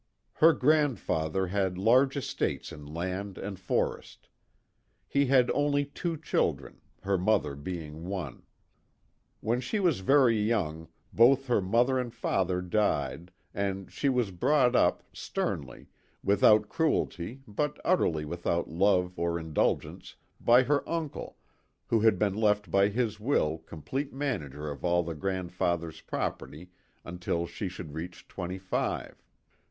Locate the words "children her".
6.17-7.19